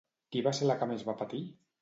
[0.35, 1.43] Qui va ser la que més va patir?